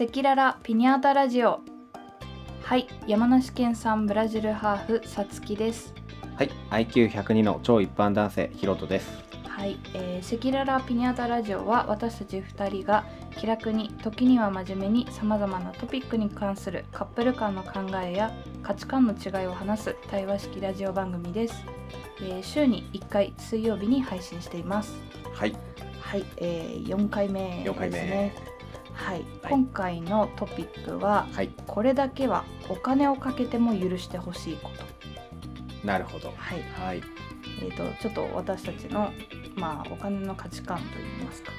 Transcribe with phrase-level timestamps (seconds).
[0.00, 1.58] 赤裸々ピニャータラジオ。
[2.62, 5.92] はい山梨県産ブラジルハーフさつきです。
[6.36, 9.24] はい、IQ102 の超一般男性ヒロトです。
[9.48, 13.06] はい、えー、赤裸々ピニャータラジオは私たち2人が
[13.36, 21.64] 気楽に時には真面目にさまざまなトピックに関するカップル間の考えや価値観の違いを話す対話式ラジオ番組です、
[22.20, 24.94] えー週に1回水曜日に配信しています。
[25.34, 25.56] はい、
[26.00, 27.98] はい、えー、4回目です4回目。
[27.98, 28.47] ね
[28.98, 36.34] はい、はい今回のトピックははい、これだけはお金をかけても許してほしいことなるほど。
[36.36, 37.02] はいはい、
[37.62, 39.12] えー、とちょっと私たちの、
[39.56, 41.52] まあ、お金の価値観といいますか、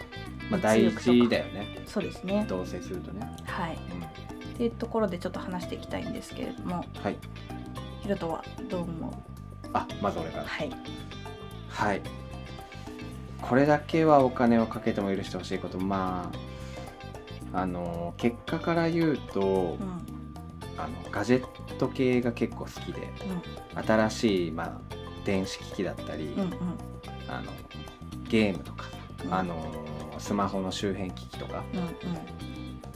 [0.52, 1.82] まあ大事だよね。
[1.88, 2.46] そうですね。
[2.48, 3.36] 同棲するとね。
[3.46, 7.18] はい、うん、っていうところでちょっと話していきたいんですけれどもはい。
[8.02, 9.14] ヒロトはどう思う？
[9.74, 10.44] あ、まず俺から。
[10.46, 10.72] はい、
[11.70, 12.02] はい。
[13.42, 16.49] これだけはお金をかけても許してほしいこと、まあ。
[17.54, 20.00] あの結果から言うと、うん。
[20.78, 23.12] あのガジェット系が結構好きで
[23.86, 26.54] 新しい、まあ、電子機器だったり、うんうん。
[27.28, 27.52] あの
[28.30, 28.86] ゲームとか、
[29.26, 29.34] うん。
[29.34, 29.56] あの
[30.18, 31.90] スマホの周辺機器とかうん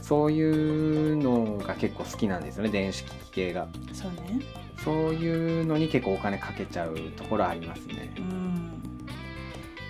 [0.02, 3.68] そういうのが結構好きなんですよね電子機器系が。
[3.88, 4.40] うんそうね。
[4.84, 8.14] そういうのに結構お金かけちゃうところありますね。
[8.18, 8.82] うん。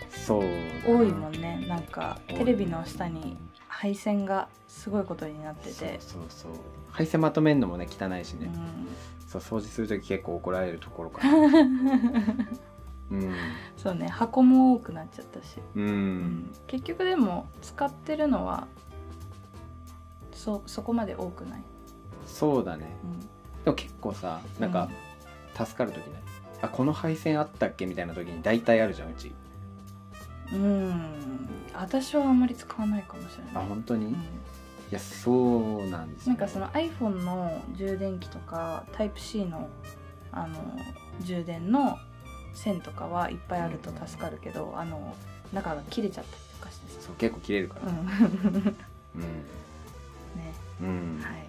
[0.08, 0.42] そう。
[0.86, 3.36] 多いもんねなんかテレビの下に
[3.76, 5.96] 配線がすごいことになってて。
[6.00, 6.52] そうそう
[6.90, 9.28] 配線まとめるのもね汚いしね、うん。
[9.28, 11.34] そう掃除する時結構怒られるところから
[13.10, 13.34] うん。
[13.76, 15.86] そうね箱も多くなっちゃったし、ううん。
[16.26, 18.68] ん結局でも使ってるのは
[20.32, 21.62] そそこまで多くない、
[22.26, 22.86] そうだね。
[23.02, 23.20] うん。
[23.64, 24.88] でも結構さなんか
[25.56, 26.22] 助かる時ね、
[26.62, 27.86] あこの配線あったっけ？
[27.86, 29.32] みたいな時に大体あるじゃんうち
[30.52, 31.48] うん。
[31.74, 33.64] 私はあんまり使わないかもしれない。
[33.64, 34.12] あ本当に、うん。
[34.12, 34.16] い
[34.90, 36.28] やそうなんですよ。
[36.28, 39.68] なんかその iPhone の充電器とか Type-C の
[40.32, 40.56] あの
[41.22, 41.98] 充電の
[42.52, 45.14] 線とかはいっぱいあると助かるけど、あの
[45.52, 47.06] 中が切れちゃったりとかしてさ。
[47.06, 47.98] そう結構切れるから、うん。
[47.98, 48.04] うん。
[48.64, 48.76] ね。
[50.80, 51.20] うん。
[51.22, 51.46] はい。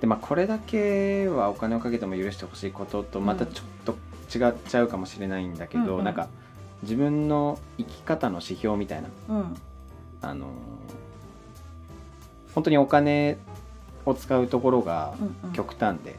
[0.00, 3.96] でまあこれだけはお金をかけても許してほしいこととまたちょっと
[4.36, 6.04] 違っちゃうかもしれないんだけど、うんうん。
[6.04, 6.28] なんか
[6.82, 9.08] 自分の生き方の指標みたいな。
[9.28, 9.56] うん。
[10.20, 10.48] あのー
[12.54, 13.38] 本当にお金
[14.04, 15.52] を使うところがうんうん。
[15.54, 16.16] 極端で、うん。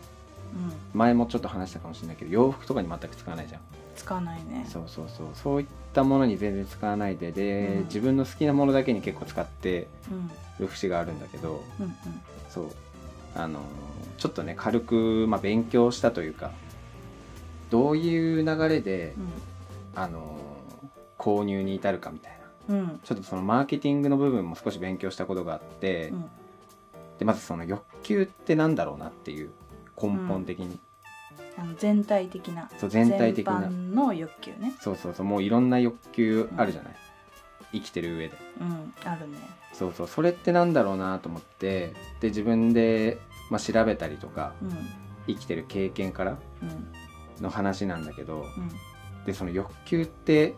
[0.94, 3.62] 前もちょっと話したかもしれないけど洋服とかに全く使わないじゃん。
[3.96, 4.66] 使わないね。
[4.68, 5.28] そうそうそう。
[5.35, 7.31] そういったものに全然使わないで。
[7.31, 7.84] で、うん。
[7.85, 10.31] 自分の好きなものだけに結構使ってうん。
[10.59, 11.94] る節があるんだけどうんうん。
[12.50, 12.66] そう。
[13.35, 13.62] あのー
[14.18, 16.51] ちょっとね軽く、まあ、勉強したというか
[17.72, 19.13] どういう流れで、
[19.95, 20.53] あのー
[21.24, 26.26] 購入に至るかみたいなうんちょっとそのマーケティングの部分も少し勉強したことがあって、うん
[27.20, 29.52] でまずその欲求ってなんだろうなっていう
[30.02, 30.80] 根本的に、
[31.56, 36.96] あの全体的なそう全体的なの欲求ねそうそうそうもういろんな欲求あるじゃない、
[37.74, 39.38] 生きてる上でうんあるね
[39.74, 43.20] そうそうそれってなんだろうなと思ってで自分で、
[43.52, 44.72] まあ、調べたりとかうん
[45.28, 46.38] 生きてる経験から
[47.40, 50.56] の話なんだけどうんでその欲求って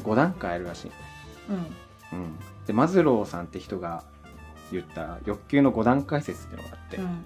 [0.00, 0.90] 5段階あるらしい、
[1.50, 2.18] うん。
[2.18, 2.36] うん、
[2.66, 4.04] でマズローさんって人が
[4.72, 7.24] 言った欲求の5段階説っていうのがあって、うん。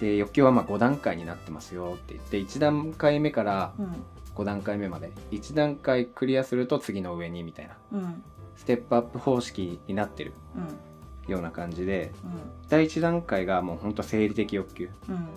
[0.00, 4.04] で欲求はまあ5段階になってますよって言って1段階目からうん。
[4.36, 7.76] 5段階目まで1段階クリアすると次の上にみたいな。
[7.92, 8.22] うん。
[8.56, 11.32] ステップアップ方式になってるうん。
[11.32, 12.12] ような感じで。
[12.22, 12.30] うん。
[12.68, 14.90] 第1段階がもうほんと生理的欲求。
[15.08, 15.28] うん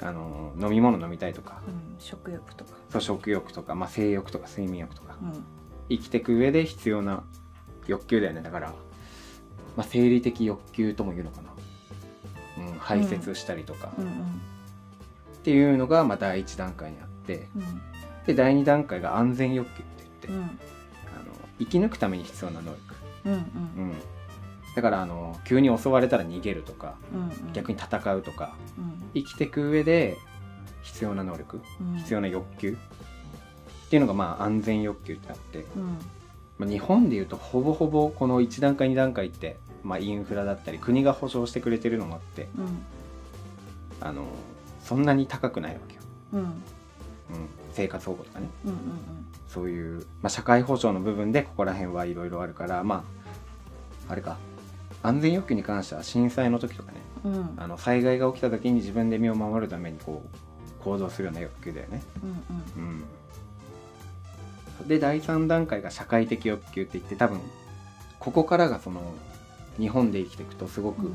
[0.00, 1.60] あの飲み物飲みたいとか。
[1.66, 2.72] うん食欲とか。
[2.90, 5.16] そう食欲とか、まあ、性欲とか睡眠欲とか。
[5.22, 5.44] うん。
[5.88, 7.22] 生きていく上で必要な
[7.86, 8.42] 欲求だよね。
[8.42, 8.74] だから、
[9.76, 11.50] まあ、生理的欲求とも言うのかな、
[12.66, 13.92] うん、排泄したりとか。
[13.98, 14.06] うん。
[14.06, 14.10] っ
[15.42, 17.48] ていうのがまあ第1段階にあって。
[17.56, 17.62] うん。
[18.26, 20.42] で第2段階が安全欲求って言って、うん。
[20.42, 20.50] あの
[21.58, 22.94] 生き抜くために必要な能力、
[23.26, 23.38] うんうん。
[23.38, 23.40] う
[23.90, 23.94] ん、
[24.74, 29.10] だからあの急に襲われたら逃げるとかうん逆に戦うとかうん。
[29.14, 30.18] 生きていく上で
[30.82, 31.96] 必要な能力うん。
[31.98, 32.72] 必要な欲求
[33.86, 35.98] っていうのがまあ安全欲求ってあって、うん。
[36.58, 42.82] まあ、日本でいうとほぼほぼこの1段階2段階って、まあ、インフラだったり国が保障してくれてるのもあってうん。
[44.00, 44.26] あの
[44.82, 46.00] そんなに高くないわけよ、
[46.34, 46.40] うん。
[46.40, 46.50] うん、
[47.72, 48.48] 生活保護とかね。
[48.64, 48.78] うんうん
[49.54, 53.04] そういう、まあ、社会保障の部分でここら辺はいろいろあるからま
[54.08, 54.36] ああれか
[55.04, 57.34] 安全欲求に関しては震災の時とかねうん。
[57.34, 62.02] うんあの災害が起きた時に自分で身を守るためにこう行動するような欲求だよね。
[62.22, 62.26] う
[62.80, 63.04] ん
[64.80, 67.40] うん、で第3段階が社会的欲求って言って多分
[68.18, 69.00] ここからがその
[69.78, 71.14] 日本で生きていくとすごくうん。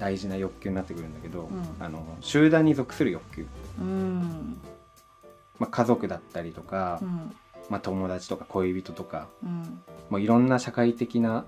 [0.00, 1.64] 大事な欲求になってくるんだけど、うん。
[1.78, 3.46] あの集団に属する欲求、
[3.80, 4.58] うん。
[5.58, 7.34] まあ、家族だったりとか、うん。
[7.70, 9.82] まあ、友達とか恋人とかうん。
[10.10, 11.44] もういろんな社会的な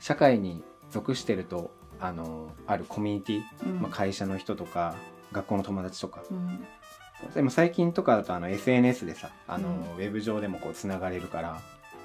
[0.00, 1.70] 社会に属してると
[2.00, 3.80] あのあるコミュニティ、うん。
[3.80, 4.94] まあ、会社の人とか
[5.32, 6.22] 学校の友達とか。
[6.30, 6.64] うん。
[7.34, 9.74] でも最近とかだとあの SNS でさあの、うん。
[9.96, 11.60] ウェブ上でもこうつながれるから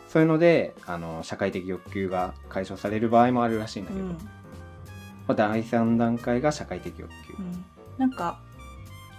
[0.10, 4.12] そういうのであの社会的欲求が解消される場合もあるらしいんだけど、うん。
[4.12, 4.18] ま
[5.30, 7.66] あ、第3段階が社会的欲求、うん。
[7.98, 8.40] なんか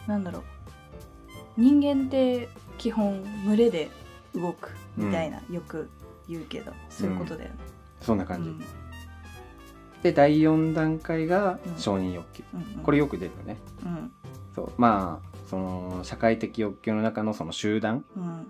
[0.06, 0.42] なんだろう。
[1.56, 3.88] 人間って基本群れで
[4.34, 5.88] 動くみたいな、よく
[6.28, 7.56] 言うけどそういうことだよね。
[8.00, 8.83] そんな感じ、うん
[10.04, 11.78] で第4段階がうん。
[11.78, 12.82] 承認欲求、うんうん。
[12.82, 13.56] これよく出るよね。
[13.84, 14.12] うん。
[14.54, 14.72] そう。
[14.76, 18.46] まあその社会的欲求の中のその集団うん。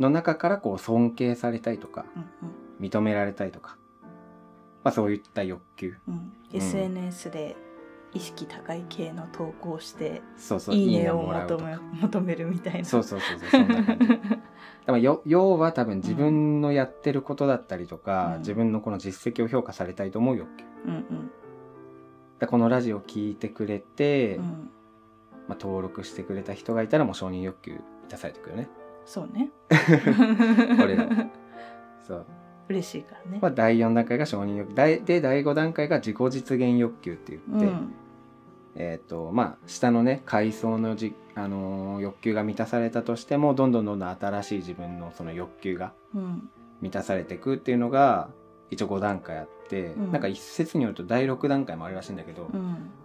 [0.00, 3.76] の中からこう尊敬されたいとかうん認められたいとか、
[4.82, 5.94] まあ、そういった欲求。
[6.52, 7.54] SNS で
[8.14, 12.84] 意識高い系の投稿してそうそういいねを求め求めるみたいな。
[12.84, 14.08] そうそうそうそうそんな感じ。
[14.08, 14.38] だか
[14.86, 18.38] らよ要は多分自分のやってることだったりとか、うん。
[18.38, 20.64] 自分のこの実績を評価されたいと思う欲求。
[20.86, 21.30] うんうん。
[22.38, 24.70] でこのラジオを聞いてくれて、うん。
[25.48, 28.68] まあ、登録してくれた人がいたらもう承認欲求満たされてくるよね。
[29.04, 29.50] そうね。
[30.82, 31.08] 俺ら
[32.02, 32.26] そう、
[32.68, 33.38] 嬉しいからね。
[33.42, 37.92] まあ、第4段階が承認欲求第で第5段階が自己実現欲求って言って、うん
[38.76, 46.48] えっ、とまあ下のね階層のじ、あのー欲求が満たされたとしてもどんどんどんどん新しい自分のその欲求がうん。
[46.80, 48.28] 満たされていくっていうのが
[48.70, 50.12] 一応5段階あって、うん。
[50.12, 52.56] なんか一説によると第6段階もあるらしいんだけどう、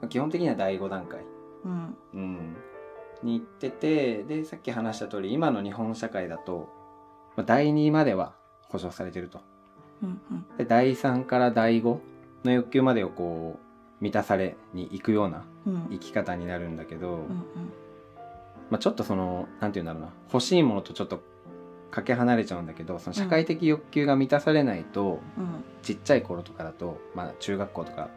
[0.06, 0.10] ん。
[0.10, 1.24] 基本的には第5段階、
[1.66, 1.98] うん。
[2.13, 2.57] うん、
[3.24, 6.69] に行っててでさっき話した通り今の日本社会だと、
[7.38, 8.33] まあ、第2までは
[8.69, 9.39] 保障されてると。
[10.04, 10.57] うんうん。
[10.57, 12.00] で第3から第5
[12.44, 13.69] の欲求までをこう
[14.01, 15.87] 満たされに行くようなうん。
[15.91, 17.27] 生き方になるんだけど、うん
[18.69, 20.09] まあ、ちょっとそのなんて言うんだろうな。
[20.31, 21.21] 欲しいものとちょっと
[21.91, 25.63] かけ離れちゃうんだけどその社会的欲求が満たされないと、うん。
[25.81, 28.09] ちっちゃい頃とかだと、まあ、中学校とか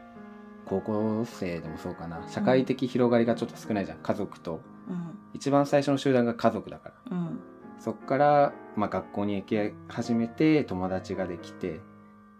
[0.66, 2.26] 高校生でもそうかな。
[2.28, 3.98] 社会的広がりがちょっと少ないじゃん。
[3.98, 4.60] 家族と。
[4.88, 5.18] うん。
[5.32, 7.16] 一番最初の集団が家族だから。
[7.16, 7.40] うん。
[7.78, 11.80] そっから、まあ、学校に行き始めて友達ができて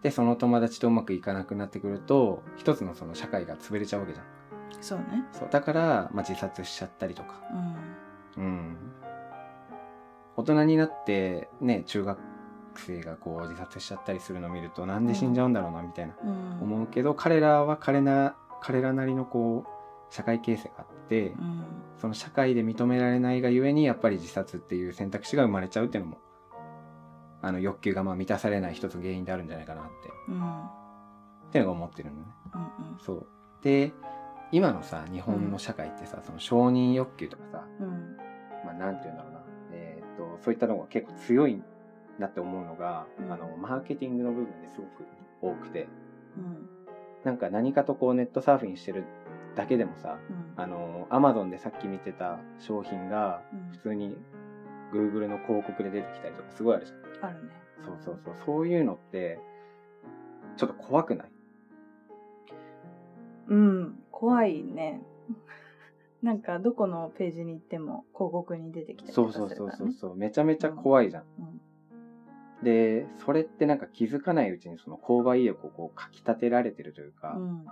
[0.03, 4.25] でその友達とうまくいかなくなってくると一つのその社会が潰れちゃうわけじゃん。
[4.81, 5.25] そうね。
[5.31, 7.41] そうだから、まあ、自殺しちゃったりとか。
[8.37, 8.43] うん。
[8.43, 8.77] うん。
[10.35, 12.19] 大人になってね中学
[12.75, 16.15] 生がこう自殺しちゃったりするのを見るとなんで死んじゃうんだろうなみたいな。
[16.21, 16.61] うん。
[16.61, 21.63] 思うけど、彼らは彼な彼らなりのこう社会形成があって、うん。
[21.97, 26.17] その社会で認められないがゆえにやっぱり自殺っていう選択肢が生まれちゃうっていうのも
[27.43, 29.91] あの欲求がまあ満たされない一つの原因であるんじゃないかなって。
[30.29, 30.35] うん。
[30.37, 32.23] っていうのが思ってるのね。
[32.55, 32.57] う
[32.95, 33.27] んそう。
[33.61, 33.91] で
[34.51, 38.17] 今のさ日本の社会ってさ、その承認欲求とかさ、うん。
[38.65, 39.39] まあ、なんて言うんだろうな、
[39.73, 41.61] えーっとそういったのが結構強い
[42.17, 43.31] なって思うのが、うん。
[43.31, 45.05] あのマーケティングの部分ですごく
[45.41, 45.89] 多くて。
[46.37, 46.69] うん。
[47.25, 49.05] なんか何かとこうネットサーフィンしてる
[49.55, 50.53] だけでもさうん。
[50.55, 53.71] あのアマゾンでさっき見てた商品がうん。
[53.71, 54.17] 普通に
[54.93, 57.29] Google の広告で出てきたりとかすごいあるじゃん。
[57.29, 57.51] あるね。
[57.83, 58.35] そうそうそう。
[58.45, 59.39] そういうのって
[60.55, 61.31] ちょっと怖くない？
[63.49, 65.01] うん怖いね。
[66.21, 69.91] なんかどこのページに行っても広告に出てきたりとかそうそうそうするからね。
[69.91, 70.15] そうそう。
[70.15, 71.23] めちゃめちゃ怖いじゃん。
[71.39, 71.41] う
[72.61, 72.63] ん。
[72.63, 77.65] でそれってなんか気づかないうちにその購買意欲をこうかき立てられてるというか、うん。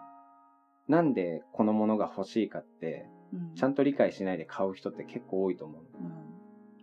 [0.89, 3.55] なんでこのものが欲しいかってうん。
[3.55, 6.20] ちゃんと理解しないで買う人って結構多いと思ううん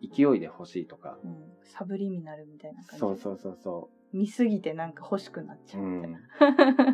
[0.02, 1.18] 勢いで欲しいとか。
[1.22, 1.36] うん。
[1.62, 2.98] サブリミナルみたいな感じ？
[2.98, 6.12] そうそうそうそ見すぎてなんか欲しくなっちううゃうみたいん。
[6.12, 6.20] な。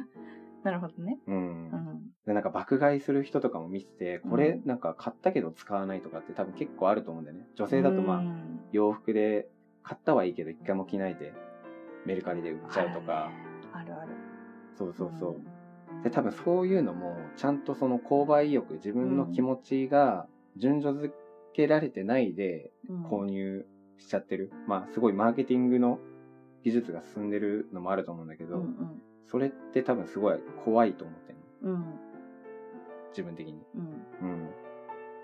[0.64, 1.18] なるほどね。
[1.26, 1.70] うん。
[1.70, 2.10] うん。
[2.26, 7.46] でなんか爆買いする人とかも見ててこれうんなんか買ったけど使わないとかって多分結構あると思うんだよね。
[7.54, 8.60] 女性だとまあうん。
[8.72, 9.48] 洋服で
[9.82, 11.34] 買ったはいいけど一回も着ないで
[12.06, 13.30] メルカリで売っちゃうとか、
[13.72, 14.12] あるねある。
[14.74, 15.28] そうそうそ
[16.00, 21.14] う、で多分そういうのもちゃんとその購買意欲自分の気持ちが順序付
[21.52, 22.73] けられてないでうん
[23.10, 23.66] 購入
[23.98, 25.98] しちゃってる、まあすごいマーケティングの
[26.62, 31.72] 技術が進んでるのもあると思うんだけど、うんそれって多分すごい怖いと思ってるの。
[31.72, 31.76] うん。
[31.76, 31.84] うん
[33.10, 33.64] 自分的に。
[34.22, 34.28] うん。
[34.28, 34.50] うん、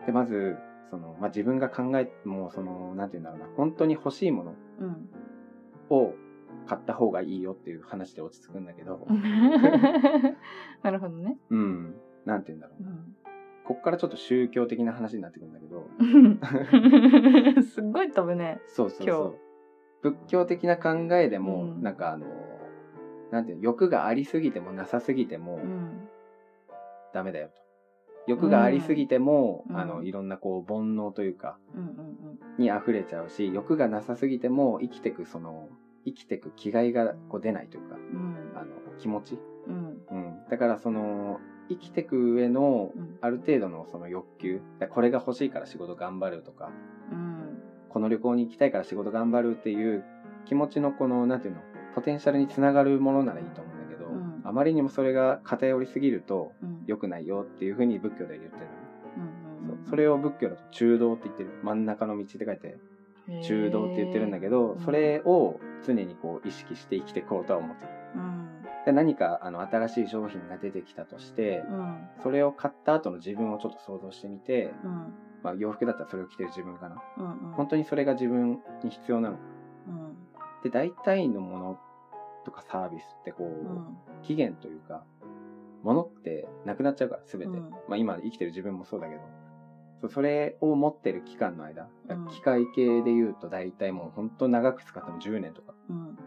[0.06, 0.56] でまず
[0.90, 3.54] その、まあ、自分が考えもうそのなんて言うんだろうな。
[3.56, 5.10] 本当に欲しいものうん。
[5.90, 6.14] を
[6.66, 9.04] 買った方がいいよっていう話で落ち着くんだけど、
[10.82, 11.36] なるほどね。
[11.50, 12.82] うん、なんて言うんだろう。
[12.84, 12.90] な。
[13.62, 15.86] うんこっからちょっと宗教的な話になってくるんだけど、
[17.62, 18.60] すっごい飛ぶね。
[18.66, 19.38] そうそう今そう。
[20.02, 22.26] 仏教的な考えでも、うんなんかあの、
[23.30, 26.08] なんていうの欲がありすぎてもなさすぎてもうん
[27.12, 27.60] ダメだよと。
[28.26, 35.68] 欲がありすぎても、うんあの、いろんなこう、煩悩というか、うんうんに溢れちゃうし、欲がなさすぎても生きてく、その、
[36.04, 38.66] 生きてく気概がこう出ないというか、うんあの、
[38.98, 39.38] 気持ち。
[39.66, 40.40] うんうん。
[40.50, 41.40] だからその、
[41.70, 43.18] 生きてく上のうん。
[43.20, 46.70] ある程度のその欲求、だこれが欲しいから仕事頑張るとか、
[47.12, 47.62] うん。
[47.88, 50.04] この旅行に行きたいから仕事頑張るっていう
[50.46, 51.60] 気持ちのこの、なんていうの、
[51.94, 54.40] ポテンシャルにつながるものならいいと思うんだけど、うん。
[54.44, 56.84] あまりにもそれが偏りすぎるとうん。
[56.86, 58.66] 良くないよっていうふうに仏教では言ってる。
[59.16, 61.50] うんそうそれを仏教だと中道って言ってる。
[61.62, 62.78] 真ん中の道って書いて
[63.42, 67.90] 中道って言ってるんだけど、それを常にこう意識して生きていこうとは思ってる。
[68.80, 72.08] うんで何かあの新しい商品が出てきたとして、うん。
[72.22, 75.12] それを買った後の自分をちょっと想像してみて、うん。
[75.42, 76.96] まあ洋服だったらそれを着てる自分かな。
[77.18, 79.38] うん本当にそれが自分に必要なの。
[79.86, 80.16] うん。
[80.62, 81.78] で、大体のもの
[82.44, 83.96] とかサービスってこう、うん。
[84.22, 85.04] 期限というか、
[85.82, 87.52] ものってなくなっちゃうから、すべて。
[87.52, 87.70] うん。
[87.70, 89.16] まあ今生きてる自分もそうだけ
[90.02, 92.28] ど、それを持ってる期間の間、うん。
[92.28, 95.74] 機械系で言うと大体もう本当長く使っても10年とか。
[95.90, 96.18] うん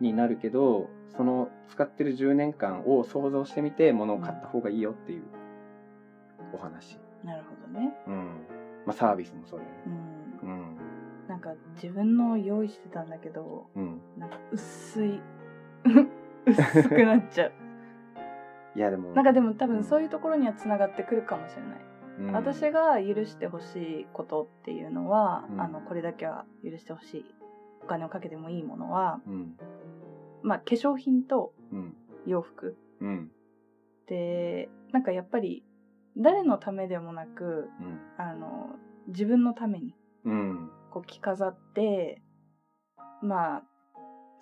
[0.00, 5.22] になるけど、その使ってる10年間を想像してみて物を買った方がいいよっていう
[6.52, 6.98] お話。
[7.24, 8.14] なるほどねうん。
[8.86, 9.76] まあサービスもそうだよね。
[10.42, 10.76] うんうん。
[11.28, 14.00] なんか自分の用意してたんだけどうん。
[14.18, 15.20] なんか薄い
[16.46, 17.52] 薄くなっちゃう
[18.76, 21.84] いやでも、なんかでも多分そういうところにはつながってくるかもしれない、うん
[22.32, 27.34] 私が許してほしいことっていうのは、うんあのこれだけは許してほしい
[27.82, 29.56] お金をかけてもいいものはうん。
[30.44, 31.96] まあ化粧品とうん。
[32.26, 33.30] 洋服うん。
[34.06, 35.64] でなんかやっぱり
[36.16, 38.00] 誰のためでもなくうん。
[38.18, 38.76] あの
[39.08, 40.70] 自分のためにうん。
[40.92, 42.22] こう着飾って
[43.22, 43.62] まあ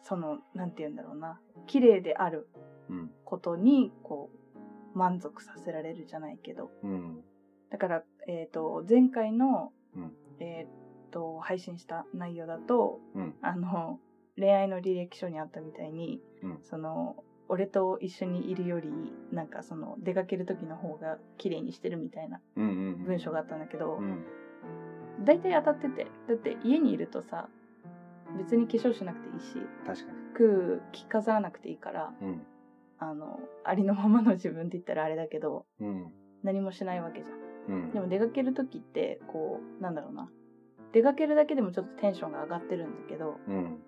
[0.02, 2.48] そのなんて言うんだろうな綺麗である
[2.90, 3.10] うん。
[3.24, 4.30] ことにこ
[4.94, 7.20] う満足させられるじゃないけどうん。
[7.70, 13.34] だから、えー、と前回の、うんえー、と配信した内容だとうん。
[13.40, 14.00] あの
[14.38, 16.58] 恋愛の履歴書にあったみたいにうん。
[16.62, 17.16] その
[17.48, 18.88] 俺と一緒にいるより
[19.30, 22.64] なんかその出かける時の方が綺麗にしてるみたいなうん。
[22.64, 22.68] う
[23.02, 23.04] ん。
[23.04, 24.24] 文章があったんだけど、うん。
[25.24, 27.48] 大体当たっててだって家にいるとさ
[28.38, 30.18] 別に化粧しなくていいし確かに。
[30.34, 32.42] 服着飾らなくていいからうん。
[32.98, 36.12] あのありのままの自分って言ったらあれだけどうん。
[36.42, 37.34] 何もしないわけじゃ
[37.72, 37.90] んうん。
[37.92, 40.30] でも出かける時ってこうなんだろうな
[40.92, 43.82] 出かけるだけでもちょっとテンションが上がってるんだけどうん。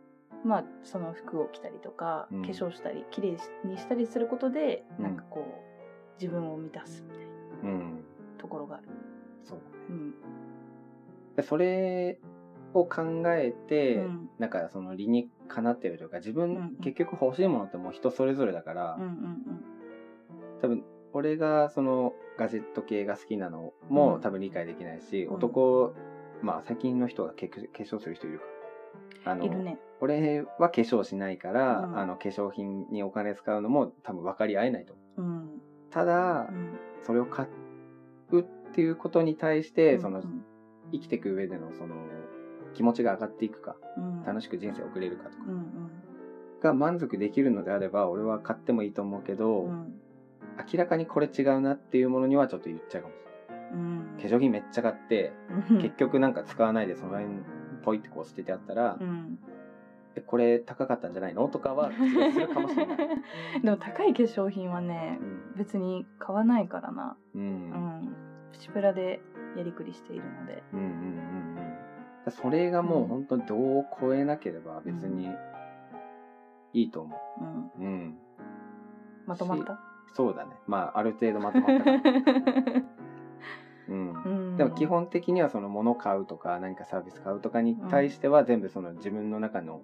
[0.45, 8.05] まあその服を着たりとか、うん化粧したり綺麗にしたりすることで、うんなんかこう自分を満たすみたいなうん。
[8.39, 8.85] ところがある。
[9.43, 9.59] そう。
[9.89, 10.15] うん
[11.37, 12.21] でそれ
[12.75, 19.65] を考えて、うんなんかその理にかなってるというか、自分、うんうん結局欲しいものってもう人それぞれだから、うんうん
[20.61, 25.95] 多分、俺がそのガジェット系が好きなのもうん多分理解できないし、うん男、
[26.43, 28.45] まあ最近の人がけ化粧する人いるか。
[29.25, 29.79] あの、うんいるね。
[30.01, 31.99] 俺は化粧しないから、うん。
[31.99, 34.95] あの化粧品にお金使うのも多分分かり合えないと。
[35.17, 35.31] 思う。
[35.31, 35.49] うん。
[35.91, 36.79] ただ、うん。
[37.03, 37.47] それを買
[38.33, 40.45] うっていうことに対して、そのうん。
[40.93, 41.95] 生きていく上でのその
[42.75, 44.23] 気持ちが上がっていくか、うん。
[44.25, 45.37] 楽しく人生を送れるかとか
[46.61, 49.95] が満足できるのであれば、俺は買ってもいいと思うけど、うん。
[50.73, 53.19] 明らかにこれ違うなっていうものにはちょっと言っちゃうかもし
[53.73, 54.31] うんれない。
[54.31, 55.33] 化粧品めっちゃ買って、
[55.71, 55.79] うん。
[55.79, 57.29] 結局なんか使わないでその辺
[57.85, 59.39] ポイってこう捨ててあったら、うん
[60.17, 61.49] え、これ高かったんじゃないの？
[61.49, 61.91] とかは
[62.33, 62.99] するかもしれない。
[63.63, 65.55] でも高い化粧品はねうん。
[65.57, 67.17] 別に買わないからな。
[67.35, 67.39] う。
[67.39, 68.17] うんん
[68.53, 69.21] プチプラで
[69.57, 70.63] やりくりしているので。
[70.73, 71.57] うんうんうんうん。
[72.25, 75.29] だそれがもう本当にどう超えなければ別に
[76.73, 77.71] いいと思うんう。
[77.81, 78.19] うん。
[79.27, 79.81] まとまった？
[80.13, 80.53] そうだね。
[80.69, 82.01] まあ、ある程度まとまったから。
[83.89, 84.13] うん。
[84.13, 84.57] うん。
[84.57, 89.83] でも基本的にはその物買うとか何かサービス買うとかに対しては全部その自分の中の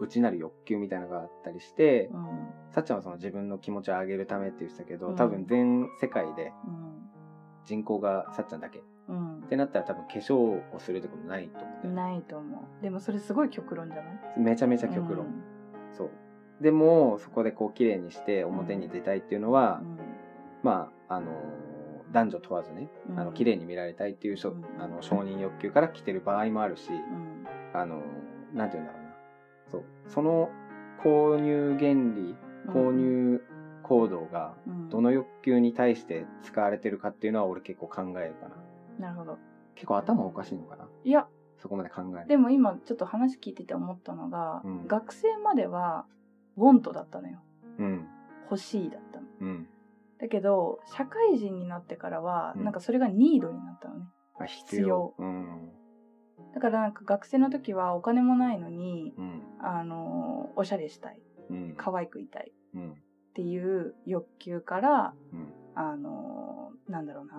[0.00, 2.26] 内なる欲求みたいなのがあったりして、うん。
[2.70, 5.16] さっちゃんはその自分の気持ちを上げるためって言ってたけど、うん。
[5.16, 6.94] 多分全世界でうん。
[7.64, 8.78] 人口がさっちゃんだけ。
[8.78, 9.44] っうん。
[9.48, 11.94] てなったら多分化粧をするってことないと思うね。
[11.94, 12.82] ないと思う。
[12.82, 14.18] でもそれすごい極論じゃない？
[14.38, 15.26] めちゃめちゃ極論。
[15.92, 16.10] そう。
[16.60, 19.82] でも、そこでこう綺麗にして表に出たいっていうのは、
[20.62, 21.34] まあ、あのー
[22.14, 23.18] 男女問わずね、うん。
[23.20, 24.82] あの、綺麗に見られたいっていううん。
[24.82, 27.44] あの、承認欲求から来てる場合もあるし、うん。
[27.74, 29.14] あのーなんて言うんだろうな。
[29.68, 29.84] そう。
[30.06, 30.48] その
[31.02, 32.36] 購入原理、
[32.68, 33.42] 購入
[33.82, 34.88] 行動が、うん。
[34.88, 39.08] どの欲求に対して使われてるかっていうのは俺結構考えるかな。
[39.08, 39.38] なるほど。
[39.74, 40.86] 結構頭おかしいのかな。
[41.02, 41.26] いや。
[41.58, 42.28] そこまで考える。
[42.28, 44.86] でも今ちょっと話聞いてて思ったのが、うん。
[44.86, 46.06] 学生までは
[46.56, 47.40] ウォントだったのよ。
[47.80, 48.06] うん。
[48.50, 49.26] 欲しいだったの。
[49.40, 49.68] うん
[50.24, 52.64] だけど社会人になってからは、うん。
[52.64, 54.06] なんかそれがニードになったのね。
[54.40, 54.88] あ必必要。
[54.88, 55.70] 要うん。
[56.54, 59.42] だからなんか学生の時はお金もないのにうん。
[59.60, 61.20] あのおしゃれしたい。
[61.50, 61.74] うん。
[61.76, 62.52] 可愛くいたい。
[62.74, 62.92] うん。
[62.92, 62.94] っ
[63.34, 65.52] ていう欲求からうん。
[65.74, 67.34] あのなんだろうな。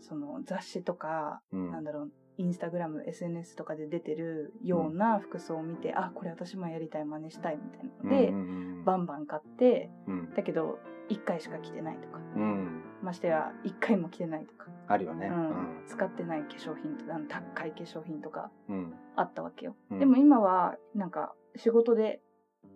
[0.00, 1.72] その雑誌とか、うん。
[1.72, 8.40] なんだろうインスタグラム SNS とかで出てるような服装を見て、あこれ私もやりたい真似したいみたいなので、うんう
[8.80, 10.34] んバンバン買ってうん。
[10.34, 12.18] だけど1回しか着てないとか。
[12.36, 12.82] うん。
[13.02, 15.28] ましてや1回も着てないとか、あるよね。
[15.28, 15.84] うん。
[15.86, 17.18] 使ってない化粧品とか
[17.54, 18.94] 高い化粧品とかうん。
[19.16, 19.98] あったわけよ、うん。
[20.00, 22.20] でも今はなんか仕事で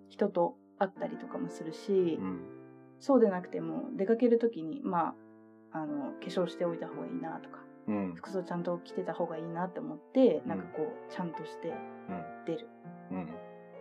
[0.09, 2.41] 人と会ったりとかもするし、うん。
[3.01, 5.15] そうでなくても出かける時にま
[5.73, 7.59] ああの化粧しておいた方がいいなとか。
[7.63, 7.68] うん
[8.15, 10.49] 服装ちゃんと着てた方がいいなって思って、うん。
[10.49, 11.75] なんかこうちゃんとしてうん。
[12.45, 12.67] 出る。
[13.11, 13.29] うん。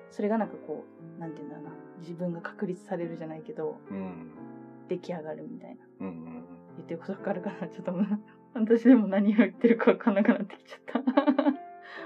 [0.09, 0.85] それがなんかこ
[1.17, 1.71] うなんていうんだろうな。
[1.99, 4.31] 自分が確立されるじゃないけどうん。
[4.87, 5.81] 出来上がるみたいな。
[6.01, 6.43] うんうん
[6.77, 7.67] 言ってることわかるかな？
[7.67, 7.93] ちょっと
[8.53, 11.13] 私でも何を言ってるかわかんなくなってきちゃった。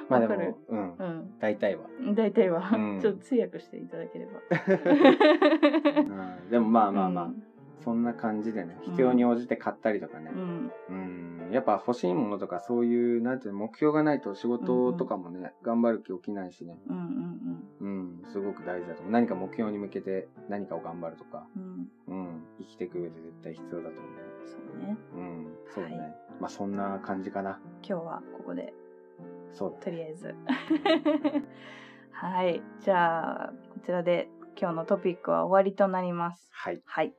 [0.08, 0.96] まあでもうん。
[0.98, 1.34] うん。
[1.40, 1.84] 大体は。
[2.16, 3.00] 大体は、うん。
[3.00, 4.40] ちょっと通訳していただければ。
[6.46, 6.50] うん。
[6.50, 7.26] でもまあまあまあ。
[7.26, 7.44] うん。
[7.80, 10.32] そんな感じでねうん必要に応じて買ったりとかね。
[10.34, 10.72] うん。
[10.90, 11.11] うん
[11.52, 16.80] やっぱ欲しいものとかそういうなんていうの目標がないと仕事とかもね頑張る気起きないしね。
[16.88, 18.32] うんうんうん。
[18.32, 19.12] すごく大事だと思う。
[19.12, 21.46] 何か目標に向けて何かを頑張るとか。
[21.56, 21.88] うん。
[22.08, 22.26] うん。
[22.26, 24.12] うん生きていく上で絶対必要だと思う。
[24.46, 24.98] そうね。
[25.16, 26.18] うんそうだね、はい。
[26.40, 27.60] まあそんな感じかな。
[27.84, 28.74] 今日はここで。
[29.52, 30.36] そうだとりあえず。
[32.12, 32.62] はい。
[32.80, 34.30] じゃあこちらで
[34.60, 36.50] 今日のトピックは終わりとなります。
[36.52, 36.82] はい。
[36.86, 37.14] はい、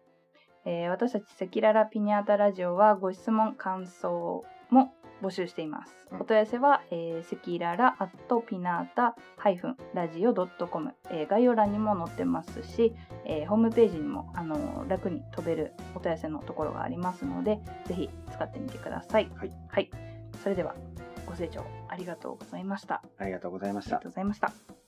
[0.65, 4.93] えー私たち赤裸々ピニャータラジオはご質問感想も
[5.23, 6.21] 募集しています、うん。
[6.21, 9.17] お問い合わせは、えー、赤裸々 at ピナータ
[9.95, 19.31] ラジオ .com、えー概要欄にも載ってますし、えーホームページにもあのー楽に飛べるお問い合わせのところがありますのでぜひ使ってみてください。
[19.37, 19.91] はい、はい、
[20.43, 20.75] それでは
[21.27, 23.03] ご清聴ありがとうございました。
[23.19, 23.97] ありがとうございました。
[23.97, 24.82] ありがとうございました